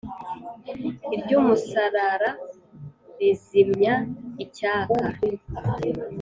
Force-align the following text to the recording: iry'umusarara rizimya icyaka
iry'umusarara 1.15 2.31
rizimya 3.17 3.93
icyaka 4.45 4.99